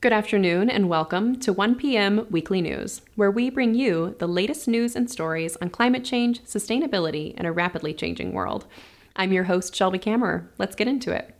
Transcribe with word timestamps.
Good 0.00 0.12
afternoon 0.12 0.70
and 0.70 0.88
welcome 0.88 1.40
to 1.40 1.52
1 1.52 1.74
p.m. 1.74 2.24
Weekly 2.30 2.60
News, 2.60 3.02
where 3.16 3.32
we 3.32 3.50
bring 3.50 3.74
you 3.74 4.14
the 4.20 4.28
latest 4.28 4.68
news 4.68 4.94
and 4.94 5.10
stories 5.10 5.56
on 5.56 5.70
climate 5.70 6.04
change, 6.04 6.40
sustainability, 6.44 7.34
and 7.36 7.48
a 7.48 7.52
rapidly 7.52 7.92
changing 7.92 8.32
world. 8.32 8.64
I'm 9.16 9.32
your 9.32 9.42
host, 9.42 9.74
Shelby 9.74 9.98
Kammerer. 9.98 10.46
Let's 10.56 10.76
get 10.76 10.86
into 10.86 11.10
it. 11.10 11.34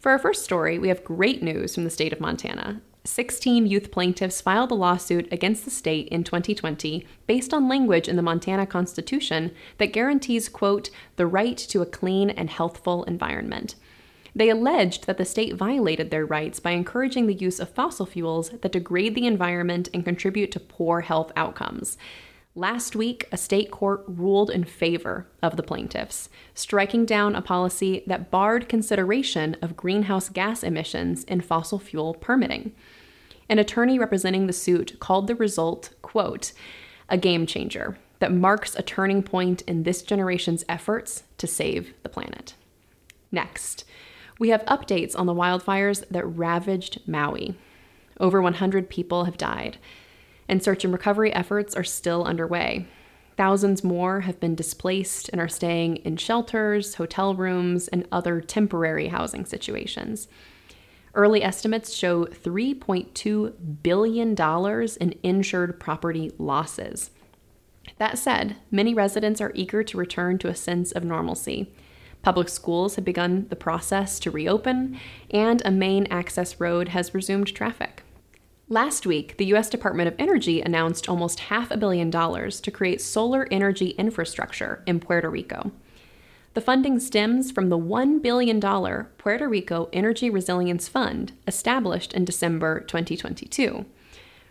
For 0.00 0.10
our 0.10 0.18
first 0.18 0.42
story, 0.42 0.76
we 0.76 0.88
have 0.88 1.04
great 1.04 1.40
news 1.40 1.76
from 1.76 1.84
the 1.84 1.90
state 1.90 2.12
of 2.12 2.18
Montana. 2.18 2.80
16 3.04 3.68
youth 3.68 3.92
plaintiffs 3.92 4.40
filed 4.40 4.72
a 4.72 4.74
lawsuit 4.74 5.32
against 5.32 5.64
the 5.64 5.70
state 5.70 6.08
in 6.08 6.24
2020 6.24 7.06
based 7.28 7.54
on 7.54 7.68
language 7.68 8.08
in 8.08 8.16
the 8.16 8.22
Montana 8.22 8.66
Constitution 8.66 9.52
that 9.76 9.92
guarantees, 9.92 10.48
quote, 10.48 10.90
the 11.14 11.28
right 11.28 11.56
to 11.56 11.80
a 11.80 11.86
clean 11.86 12.28
and 12.28 12.50
healthful 12.50 13.04
environment. 13.04 13.76
They 14.38 14.50
alleged 14.50 15.08
that 15.08 15.18
the 15.18 15.24
state 15.24 15.56
violated 15.56 16.12
their 16.12 16.24
rights 16.24 16.60
by 16.60 16.70
encouraging 16.70 17.26
the 17.26 17.34
use 17.34 17.58
of 17.58 17.70
fossil 17.70 18.06
fuels 18.06 18.50
that 18.50 18.70
degrade 18.70 19.16
the 19.16 19.26
environment 19.26 19.88
and 19.92 20.04
contribute 20.04 20.52
to 20.52 20.60
poor 20.60 21.00
health 21.00 21.32
outcomes. 21.34 21.98
Last 22.54 22.94
week, 22.94 23.26
a 23.32 23.36
state 23.36 23.72
court 23.72 24.04
ruled 24.06 24.48
in 24.48 24.62
favor 24.62 25.26
of 25.42 25.56
the 25.56 25.64
plaintiffs, 25.64 26.28
striking 26.54 27.04
down 27.04 27.34
a 27.34 27.42
policy 27.42 28.04
that 28.06 28.30
barred 28.30 28.68
consideration 28.68 29.56
of 29.60 29.76
greenhouse 29.76 30.28
gas 30.28 30.62
emissions 30.62 31.24
in 31.24 31.40
fossil 31.40 31.80
fuel 31.80 32.14
permitting. 32.14 32.70
An 33.48 33.58
attorney 33.58 33.98
representing 33.98 34.46
the 34.46 34.52
suit 34.52 35.00
called 35.00 35.26
the 35.26 35.34
result, 35.34 35.90
quote, 36.00 36.52
a 37.08 37.18
game 37.18 37.44
changer 37.44 37.98
that 38.20 38.32
marks 38.32 38.76
a 38.76 38.82
turning 38.82 39.24
point 39.24 39.62
in 39.62 39.82
this 39.82 40.00
generation's 40.00 40.64
efforts 40.68 41.24
to 41.38 41.48
save 41.48 41.92
the 42.04 42.08
planet. 42.08 42.54
Next, 43.32 43.84
we 44.38 44.50
have 44.50 44.64
updates 44.66 45.18
on 45.18 45.26
the 45.26 45.34
wildfires 45.34 46.04
that 46.10 46.24
ravaged 46.24 47.00
Maui. 47.06 47.56
Over 48.20 48.40
100 48.42 48.88
people 48.88 49.24
have 49.24 49.38
died 49.38 49.78
and 50.48 50.62
search 50.62 50.84
and 50.84 50.92
recovery 50.92 51.32
efforts 51.32 51.74
are 51.76 51.84
still 51.84 52.24
underway. 52.24 52.86
Thousands 53.36 53.84
more 53.84 54.22
have 54.22 54.40
been 54.40 54.54
displaced 54.54 55.28
and 55.28 55.40
are 55.40 55.48
staying 55.48 55.96
in 55.98 56.16
shelters, 56.16 56.96
hotel 56.96 57.34
rooms, 57.34 57.86
and 57.88 58.08
other 58.10 58.40
temporary 58.40 59.08
housing 59.08 59.44
situations. 59.44 60.26
Early 61.14 61.42
estimates 61.42 61.94
show 61.94 62.24
$3.2 62.26 63.82
billion 63.82 64.34
in 65.00 65.18
insured 65.22 65.80
property 65.80 66.32
losses. 66.38 67.10
That 67.98 68.18
said, 68.18 68.56
many 68.70 68.92
residents 68.92 69.40
are 69.40 69.52
eager 69.54 69.82
to 69.82 69.96
return 69.96 70.38
to 70.38 70.48
a 70.48 70.54
sense 70.54 70.92
of 70.92 71.04
normalcy. 71.04 71.72
Public 72.22 72.48
schools 72.48 72.96
have 72.96 73.04
begun 73.04 73.46
the 73.48 73.56
process 73.56 74.18
to 74.20 74.30
reopen, 74.30 74.98
and 75.30 75.62
a 75.64 75.70
main 75.70 76.06
access 76.06 76.60
road 76.60 76.88
has 76.88 77.14
resumed 77.14 77.54
traffic. 77.54 78.02
Last 78.68 79.06
week, 79.06 79.38
the 79.38 79.46
U.S. 79.46 79.70
Department 79.70 80.08
of 80.08 80.14
Energy 80.18 80.60
announced 80.60 81.08
almost 81.08 81.40
half 81.40 81.70
a 81.70 81.76
billion 81.78 82.10
dollars 82.10 82.60
to 82.60 82.70
create 82.70 83.00
solar 83.00 83.48
energy 83.50 83.90
infrastructure 83.90 84.82
in 84.86 85.00
Puerto 85.00 85.30
Rico. 85.30 85.72
The 86.52 86.60
funding 86.60 86.98
stems 86.98 87.50
from 87.50 87.68
the 87.68 87.78
$1 87.78 88.20
billion 88.20 88.60
Puerto 88.60 89.48
Rico 89.48 89.88
Energy 89.92 90.28
Resilience 90.28 90.88
Fund 90.88 91.32
established 91.46 92.12
in 92.12 92.24
December 92.24 92.80
2022. 92.80 93.86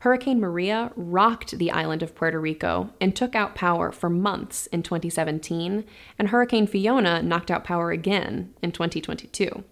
Hurricane 0.00 0.40
Maria 0.40 0.92
rocked 0.96 1.58
the 1.58 1.70
island 1.70 2.02
of 2.02 2.14
Puerto 2.14 2.40
Rico 2.40 2.88
and 3.02 3.14
took 3.14 3.34
out 3.34 3.54
power 3.54 3.92
for 3.92 4.08
months 4.08 4.66
in 4.68 4.82
2017, 4.82 5.84
and 6.18 6.28
Hurricane 6.28 6.66
Fiona 6.66 7.22
knocked 7.22 7.50
out 7.50 7.64
power 7.64 7.90
again 7.90 8.54
in 8.62 8.72
2022. 8.72 9.62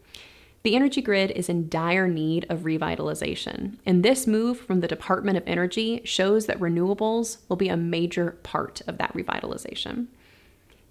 The 0.64 0.76
energy 0.76 1.00
grid 1.00 1.30
is 1.30 1.48
in 1.48 1.70
dire 1.70 2.08
need 2.08 2.44
of 2.50 2.60
revitalization, 2.60 3.78
and 3.86 4.02
this 4.02 4.26
move 4.26 4.60
from 4.60 4.80
the 4.80 4.88
Department 4.88 5.38
of 5.38 5.44
Energy 5.46 6.02
shows 6.04 6.44
that 6.44 6.60
renewables 6.60 7.38
will 7.48 7.56
be 7.56 7.70
a 7.70 7.76
major 7.76 8.32
part 8.42 8.82
of 8.86 8.98
that 8.98 9.14
revitalization. 9.14 10.08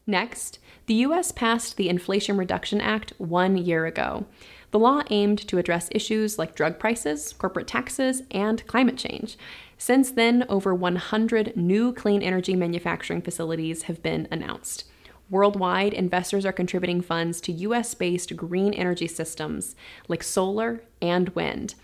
Next, 0.08 0.58
the 0.88 0.96
US 0.96 1.32
passed 1.32 1.78
the 1.78 1.90
Inflation 1.90 2.38
Reduction 2.38 2.82
Act 2.82 3.14
one 3.20 3.56
year 3.56 3.86
ago. 3.86 4.26
The 4.72 4.80
law 4.80 5.02
aimed 5.10 5.48
to 5.48 5.58
address 5.58 5.90
issues 5.92 6.38
like 6.38 6.56
drug 6.56 6.78
prices, 6.78 7.34
corporate 7.34 7.68
taxes, 7.68 8.24
and 8.32 8.66
climate 8.68 8.98
change. 8.98 9.38
Since 9.78 10.12
then, 10.12 10.46
over 10.50 10.76
100 10.76 11.56
new 11.56 11.94
clean 11.94 12.22
energy 12.22 12.56
manufacturing 12.56 13.22
facilities 13.22 13.84
have 13.84 14.04
been 14.04 14.28
announced. 14.32 14.84
Worldwide, 15.30 15.94
investors 15.94 16.46
are 16.46 16.54
contributing 16.54 17.02
funds 17.02 17.42
to 17.42 17.52
US 17.52 17.94
based 17.94 18.36
green 18.36 18.74
energy 18.74 19.08
systems 19.08 19.76
like 20.08 20.24
solar 20.24 20.82
and 21.02 21.30
wind. 21.30 21.76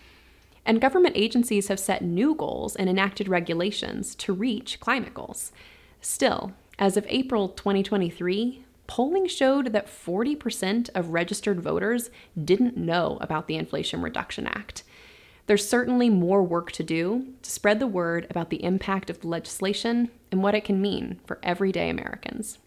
And 0.66 0.80
government 0.80 1.18
agencies 1.18 1.68
have 1.68 1.80
set 1.80 2.02
new 2.02 2.36
goals 2.36 2.76
and 2.76 2.90
enacted 2.90 3.28
regulations 3.28 4.16
to 4.16 4.34
reach 4.34 4.80
climate 4.80 5.14
goals. 5.14 5.52
Still, 6.00 6.54
as 6.80 6.96
of 6.96 7.06
April 7.10 7.50
2023, 7.50 8.64
polling 8.88 9.28
showed 9.28 9.74
that 9.74 9.88
40% 9.88 10.90
of 10.96 11.10
registered 11.10 11.62
voters 11.62 12.10
didn't 12.42 12.78
know 12.78 13.18
about 13.22 13.48
the 13.48 13.56
Inflation 13.56 14.02
Reduction 14.02 14.48
Act. 14.48 14.84
There's 15.46 15.68
certainly 15.68 16.10
more 16.10 16.42
work 16.42 16.72
to 16.74 16.84
do 16.84 17.34
to 17.42 17.52
spread 17.52 17.80
the 17.80 17.88
word 17.88 18.28
about 18.30 18.50
the 18.50 18.64
impact 18.64 19.10
of 19.10 19.20
the 19.20 19.28
legislation 19.28 20.10
and 20.32 20.42
what 20.42 20.56
it 20.56 20.64
can 20.64 20.82
mean 20.82 21.20
for 21.26 21.40
everyday 21.44 21.90
Americans. 21.90 22.60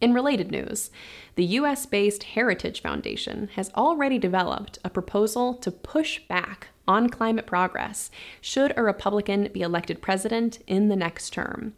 In 0.00 0.12
related 0.12 0.50
news, 0.50 0.90
the 1.34 1.46
US 1.46 1.86
based 1.86 2.24
Heritage 2.24 2.82
Foundation 2.82 3.48
has 3.54 3.70
already 3.74 4.18
developed 4.18 4.78
a 4.84 4.90
proposal 4.90 5.54
to 5.54 5.70
push 5.70 6.20
back 6.28 6.68
on 6.86 7.08
climate 7.08 7.46
progress 7.46 8.10
should 8.40 8.72
a 8.76 8.82
Republican 8.82 9.48
be 9.52 9.62
elected 9.62 10.02
president 10.02 10.60
in 10.66 10.88
the 10.88 10.96
next 10.96 11.30
term. 11.30 11.74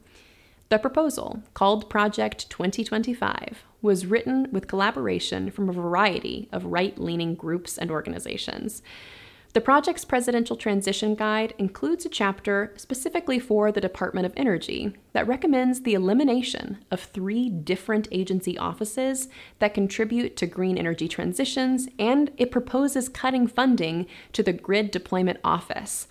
The 0.69 0.79
proposal, 0.79 1.45
called 1.55 1.89
Project 1.89 2.51
2025, 2.51 3.63
was 3.83 4.07
written 4.07 4.49
with 4.51 4.67
collaboration 4.67 5.53
from 5.53 5.69
a 5.69 5.73
variety 5.73 6.49
of 6.51 6.65
right 6.65 6.99
leaning 6.99 7.37
groups 7.37 7.79
and 7.79 7.89
organizations. 7.89 8.83
The 9.53 9.61
project's 9.61 10.05
presidential 10.05 10.57
transition 10.57 11.15
guide 11.15 11.55
includes 11.57 12.05
a 12.05 12.09
chapter 12.09 12.75
specifically 12.77 13.39
for 13.39 13.71
the 13.71 13.81
Department 13.81 14.27
of 14.27 14.35
Energy 14.37 14.93
that 15.13 15.29
recommends 15.29 15.83
the 15.83 15.95
elimination 15.95 16.85
of 16.91 17.01
three 17.01 17.49
different 17.49 18.09
agency 18.11 18.59
offices 18.59 19.29
that 19.61 19.73
contribute 19.73 20.37
to 20.37 20.47
green 20.47 20.77
energy 20.77 21.07
transitions, 21.07 21.89
and 21.97 22.33
it 22.37 22.51
proposes 22.51 23.09
cutting 23.09 23.47
funding 23.47 24.07
to 24.33 24.43
the 24.43 24.53
Grid 24.53 24.91
Deployment 24.91 25.39
Office. 25.45 26.09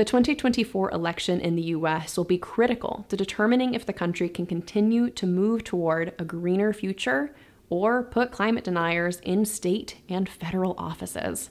The 0.00 0.06
2024 0.06 0.92
election 0.92 1.42
in 1.42 1.56
the 1.56 1.74
US 1.76 2.16
will 2.16 2.24
be 2.24 2.38
critical 2.38 3.04
to 3.10 3.18
determining 3.18 3.74
if 3.74 3.84
the 3.84 3.92
country 3.92 4.30
can 4.30 4.46
continue 4.46 5.10
to 5.10 5.26
move 5.26 5.62
toward 5.62 6.14
a 6.18 6.24
greener 6.24 6.72
future 6.72 7.34
or 7.68 8.04
put 8.04 8.32
climate 8.32 8.64
deniers 8.64 9.20
in 9.24 9.44
state 9.44 9.98
and 10.08 10.26
federal 10.26 10.74
offices. 10.78 11.50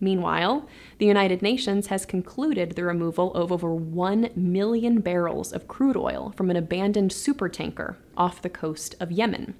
Meanwhile, 0.00 0.68
the 0.98 1.06
United 1.06 1.40
Nations 1.40 1.86
has 1.86 2.04
concluded 2.04 2.72
the 2.72 2.82
removal 2.82 3.32
of 3.34 3.52
over 3.52 3.72
1 3.72 4.30
million 4.34 5.00
barrels 5.00 5.52
of 5.52 5.68
crude 5.68 5.96
oil 5.96 6.34
from 6.36 6.50
an 6.50 6.56
abandoned 6.56 7.12
supertanker 7.12 7.94
off 8.16 8.42
the 8.42 8.50
coast 8.50 8.96
of 8.98 9.12
Yemen. 9.12 9.54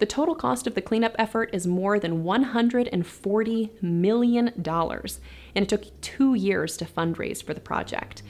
The 0.00 0.06
total 0.06 0.34
cost 0.34 0.66
of 0.66 0.74
the 0.74 0.80
cleanup 0.80 1.14
effort 1.18 1.50
is 1.52 1.66
more 1.66 2.00
than 2.00 2.24
$140 2.24 3.82
million, 3.82 4.48
and 4.48 5.62
it 5.62 5.68
took 5.68 6.00
two 6.00 6.34
years 6.34 6.78
to 6.78 6.86
fundraise 6.86 7.42
for 7.42 7.52
the 7.52 7.60
project. 7.60 8.22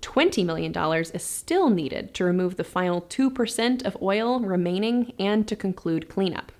$20 0.00 0.44
million 0.44 0.76
is 1.14 1.22
still 1.22 1.70
needed 1.70 2.12
to 2.14 2.24
remove 2.24 2.56
the 2.56 2.64
final 2.64 3.02
2% 3.02 3.84
of 3.84 3.96
oil 4.02 4.40
remaining 4.40 5.12
and 5.16 5.46
to 5.46 5.54
conclude 5.54 6.08
cleanup. 6.08 6.50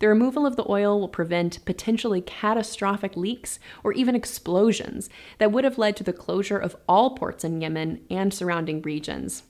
The 0.00 0.08
removal 0.08 0.44
of 0.44 0.56
the 0.56 0.68
oil 0.68 0.98
will 0.98 1.08
prevent 1.08 1.64
potentially 1.64 2.20
catastrophic 2.20 3.16
leaks 3.16 3.60
or 3.84 3.92
even 3.92 4.16
explosions 4.16 5.08
that 5.38 5.52
would 5.52 5.62
have 5.62 5.78
led 5.78 5.96
to 5.98 6.04
the 6.04 6.12
closure 6.12 6.58
of 6.58 6.74
all 6.88 7.14
ports 7.14 7.44
in 7.44 7.60
Yemen 7.60 8.00
and 8.10 8.34
surrounding 8.34 8.82
regions. 8.82 9.44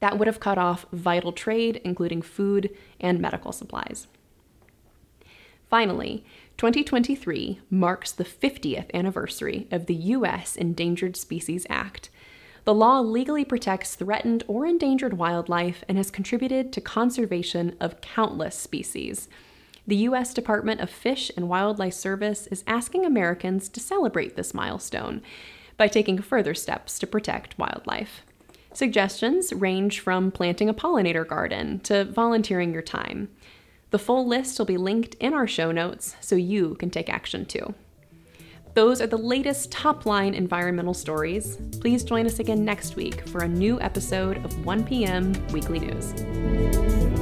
That 0.00 0.18
would 0.18 0.26
have 0.26 0.40
cut 0.40 0.58
off 0.58 0.86
vital 0.92 1.32
trade, 1.32 1.80
including 1.84 2.22
food 2.22 2.70
and 3.00 3.20
medical 3.20 3.52
supplies. 3.52 4.06
Finally, 5.68 6.24
2023 6.58 7.60
marks 7.70 8.12
the 8.12 8.24
50th 8.24 8.92
anniversary 8.94 9.66
of 9.70 9.86
the 9.86 9.94
U.S. 9.94 10.56
Endangered 10.56 11.16
Species 11.16 11.66
Act. 11.68 12.08
The 12.64 12.74
law 12.74 13.00
legally 13.00 13.44
protects 13.44 13.94
threatened 13.94 14.42
or 14.48 14.66
endangered 14.66 15.18
wildlife 15.18 15.84
and 15.88 15.96
has 15.98 16.10
contributed 16.10 16.72
to 16.72 16.80
conservation 16.80 17.76
of 17.80 18.00
countless 18.00 18.56
species. 18.56 19.28
The 19.86 19.96
U.S. 19.96 20.34
Department 20.34 20.80
of 20.80 20.90
Fish 20.90 21.30
and 21.36 21.48
Wildlife 21.48 21.94
Service 21.94 22.48
is 22.48 22.64
asking 22.66 23.04
Americans 23.04 23.68
to 23.68 23.78
celebrate 23.78 24.34
this 24.34 24.54
milestone 24.54 25.22
by 25.76 25.86
taking 25.86 26.18
further 26.18 26.54
steps 26.54 26.98
to 26.98 27.06
protect 27.06 27.58
wildlife. 27.58 28.22
Suggestions 28.76 29.54
range 29.54 30.00
from 30.00 30.30
planting 30.30 30.68
a 30.68 30.74
pollinator 30.74 31.26
garden 31.26 31.80
to 31.80 32.04
volunteering 32.04 32.74
your 32.74 32.82
time. 32.82 33.30
The 33.88 33.98
full 33.98 34.28
list 34.28 34.58
will 34.58 34.66
be 34.66 34.76
linked 34.76 35.14
in 35.14 35.32
our 35.32 35.46
show 35.46 35.72
notes 35.72 36.14
so 36.20 36.36
you 36.36 36.74
can 36.74 36.90
take 36.90 37.08
action 37.08 37.46
too. 37.46 37.72
Those 38.74 39.00
are 39.00 39.06
the 39.06 39.16
latest 39.16 39.72
top 39.72 40.04
line 40.04 40.34
environmental 40.34 40.92
stories. 40.92 41.56
Please 41.80 42.04
join 42.04 42.26
us 42.26 42.38
again 42.38 42.66
next 42.66 42.96
week 42.96 43.26
for 43.28 43.44
a 43.44 43.48
new 43.48 43.80
episode 43.80 44.44
of 44.44 44.66
1 44.66 44.84
p.m. 44.84 45.32
Weekly 45.52 45.78
News. 45.78 47.15